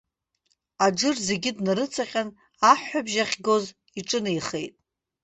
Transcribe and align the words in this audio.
Аџыр 0.85 1.17
зегьы 1.27 1.51
днарыҵаҟьан, 1.57 2.29
аҳәҳәабжь 2.71 3.17
ахьгоз 3.23 3.65
иҿынеихеит. 3.99 4.73